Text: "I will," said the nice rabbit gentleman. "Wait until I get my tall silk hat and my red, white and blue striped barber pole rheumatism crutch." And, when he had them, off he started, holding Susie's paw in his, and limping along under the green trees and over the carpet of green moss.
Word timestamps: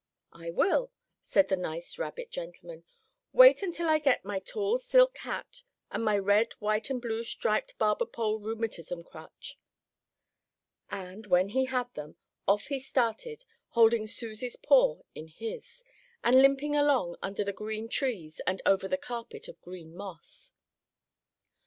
"I 0.33 0.49
will," 0.49 0.91
said 1.21 1.47
the 1.49 1.55
nice 1.55 1.99
rabbit 1.99 2.31
gentleman. 2.31 2.85
"Wait 3.33 3.61
until 3.61 3.87
I 3.87 3.99
get 3.99 4.25
my 4.25 4.39
tall 4.39 4.79
silk 4.79 5.15
hat 5.19 5.61
and 5.91 6.03
my 6.03 6.17
red, 6.17 6.53
white 6.53 6.89
and 6.89 6.99
blue 6.99 7.23
striped 7.23 7.77
barber 7.77 8.07
pole 8.07 8.39
rheumatism 8.39 9.03
crutch." 9.03 9.59
And, 10.89 11.27
when 11.27 11.49
he 11.49 11.65
had 11.65 11.93
them, 11.93 12.15
off 12.47 12.65
he 12.65 12.79
started, 12.79 13.45
holding 13.67 14.07
Susie's 14.07 14.55
paw 14.55 15.03
in 15.13 15.27
his, 15.27 15.83
and 16.23 16.41
limping 16.41 16.75
along 16.75 17.17
under 17.21 17.43
the 17.43 17.53
green 17.53 17.87
trees 17.87 18.41
and 18.47 18.59
over 18.65 18.87
the 18.87 18.97
carpet 18.97 19.47
of 19.47 19.61
green 19.61 19.95
moss. 19.95 20.51